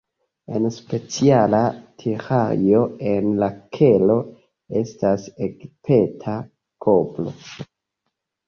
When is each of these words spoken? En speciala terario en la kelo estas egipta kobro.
En 0.59 0.63
speciala 0.77 1.59
terario 2.03 2.81
en 3.11 3.29
la 3.43 3.51
kelo 3.79 4.17
estas 4.81 5.29
egipta 5.51 6.39
kobro. 6.87 7.37